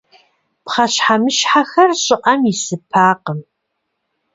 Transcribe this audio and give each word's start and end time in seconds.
Пхъэщхьэмыщхьэхэр 0.65 1.89
щӏыӏэм 2.03 2.41
исыпакъым. 2.51 3.39